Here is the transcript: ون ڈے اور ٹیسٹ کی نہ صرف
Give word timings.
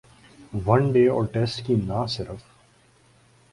ون 0.65 0.91
ڈے 0.93 1.03
اور 1.07 1.25
ٹیسٹ 1.33 1.65
کی 1.65 1.75
نہ 1.83 2.05
صرف 2.09 2.43